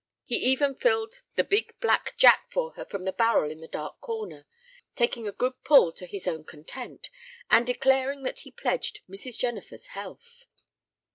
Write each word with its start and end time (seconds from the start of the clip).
He 0.25 0.37
even 0.37 0.73
filled 0.73 1.21
the 1.35 1.43
big, 1.43 1.79
black 1.79 2.15
jack 2.17 2.49
for 2.49 2.71
her 2.71 2.85
from 2.85 3.05
the 3.05 3.13
barrel 3.13 3.51
in 3.51 3.59
the 3.59 3.67
dark 3.67 3.99
corner, 4.01 4.47
taking 4.95 5.27
a 5.27 5.31
good 5.31 5.63
pull 5.63 5.91
to 5.91 6.07
his 6.07 6.27
own 6.27 6.43
content, 6.43 7.11
and 7.51 7.67
declaring 7.67 8.23
that 8.23 8.39
he 8.39 8.49
pledged 8.49 9.01
Mrs. 9.07 9.37
Jennifer's 9.37 9.85
health. 9.93 10.47